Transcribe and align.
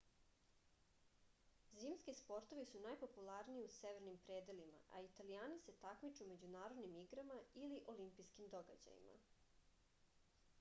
zimski 1.81 2.13
sportovi 2.21 2.65
su 2.71 2.81
najpopularniji 2.85 3.65
u 3.65 3.67
severnim 3.75 4.17
predelima 4.29 4.81
a 4.93 5.03
italijani 5.09 5.59
se 5.67 5.77
takmiče 5.85 6.25
u 6.25 6.31
međunarodnim 6.33 6.97
igrama 7.05 7.37
ili 7.63 7.83
olimpijskim 7.95 8.51
događajima 8.57 9.21